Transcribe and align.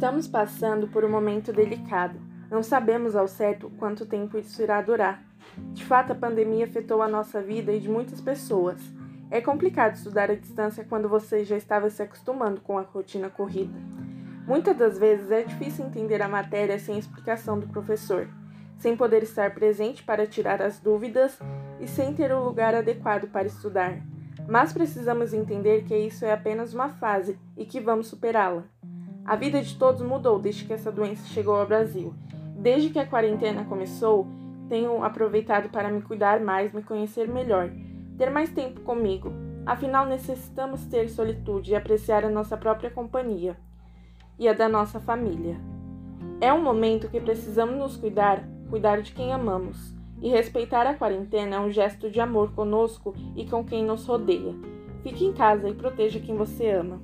Estamos 0.00 0.26
passando 0.26 0.88
por 0.88 1.04
um 1.04 1.10
momento 1.10 1.52
delicado. 1.52 2.18
Não 2.50 2.62
sabemos 2.62 3.14
ao 3.14 3.28
certo 3.28 3.70
quanto 3.76 4.06
tempo 4.06 4.38
isso 4.38 4.62
irá 4.62 4.80
durar. 4.80 5.22
De 5.74 5.84
fato, 5.84 6.12
a 6.12 6.14
pandemia 6.14 6.64
afetou 6.64 7.02
a 7.02 7.06
nossa 7.06 7.42
vida 7.42 7.70
e 7.70 7.78
de 7.78 7.86
muitas 7.86 8.18
pessoas. 8.18 8.80
É 9.30 9.42
complicado 9.42 9.96
estudar 9.96 10.30
à 10.30 10.34
distância 10.34 10.86
quando 10.88 11.06
você 11.06 11.44
já 11.44 11.54
estava 11.54 11.90
se 11.90 12.02
acostumando 12.02 12.62
com 12.62 12.78
a 12.78 12.80
rotina 12.80 13.28
corrida. 13.28 13.78
Muitas 14.46 14.74
das 14.74 14.98
vezes 14.98 15.30
é 15.30 15.42
difícil 15.42 15.84
entender 15.84 16.22
a 16.22 16.28
matéria 16.28 16.78
sem 16.78 16.96
explicação 16.96 17.58
do 17.58 17.68
professor, 17.68 18.26
sem 18.78 18.96
poder 18.96 19.22
estar 19.22 19.52
presente 19.52 20.02
para 20.02 20.26
tirar 20.26 20.62
as 20.62 20.80
dúvidas 20.80 21.38
e 21.78 21.86
sem 21.86 22.14
ter 22.14 22.32
o 22.32 22.42
lugar 22.42 22.74
adequado 22.74 23.28
para 23.28 23.46
estudar. 23.46 24.00
Mas 24.48 24.72
precisamos 24.72 25.34
entender 25.34 25.84
que 25.84 25.94
isso 25.94 26.24
é 26.24 26.32
apenas 26.32 26.72
uma 26.72 26.88
fase 26.88 27.38
e 27.54 27.66
que 27.66 27.78
vamos 27.78 28.06
superá-la. 28.06 28.64
A 29.24 29.36
vida 29.36 29.62
de 29.62 29.76
todos 29.76 30.02
mudou 30.02 30.38
desde 30.38 30.64
que 30.64 30.72
essa 30.72 30.90
doença 30.90 31.26
chegou 31.28 31.54
ao 31.54 31.66
Brasil. 31.66 32.14
Desde 32.56 32.90
que 32.90 32.98
a 32.98 33.06
quarentena 33.06 33.64
começou, 33.64 34.26
tenho 34.68 35.02
aproveitado 35.02 35.68
para 35.70 35.90
me 35.90 36.02
cuidar 36.02 36.40
mais, 36.40 36.72
me 36.72 36.82
conhecer 36.82 37.28
melhor, 37.28 37.70
ter 38.16 38.30
mais 38.30 38.50
tempo 38.50 38.80
comigo. 38.80 39.32
Afinal, 39.66 40.06
necessitamos 40.06 40.84
ter 40.86 41.08
solitude 41.08 41.72
e 41.72 41.76
apreciar 41.76 42.24
a 42.24 42.30
nossa 42.30 42.56
própria 42.56 42.90
companhia 42.90 43.56
e 44.38 44.48
a 44.48 44.52
da 44.52 44.68
nossa 44.68 44.98
família. 44.98 45.60
É 46.40 46.52
um 46.52 46.62
momento 46.62 47.08
que 47.08 47.20
precisamos 47.20 47.76
nos 47.76 47.96
cuidar, 47.96 48.42
cuidar 48.68 49.02
de 49.02 49.12
quem 49.12 49.32
amamos. 49.32 49.94
E 50.22 50.28
respeitar 50.28 50.86
a 50.86 50.94
quarentena 50.94 51.56
é 51.56 51.60
um 51.60 51.70
gesto 51.70 52.10
de 52.10 52.20
amor 52.20 52.52
conosco 52.52 53.14
e 53.34 53.46
com 53.46 53.64
quem 53.64 53.84
nos 53.84 54.06
rodeia. 54.06 54.54
Fique 55.02 55.24
em 55.24 55.32
casa 55.32 55.68
e 55.68 55.74
proteja 55.74 56.20
quem 56.20 56.36
você 56.36 56.70
ama. 56.70 57.00